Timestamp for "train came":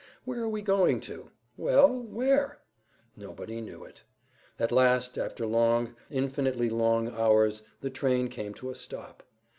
7.91-8.55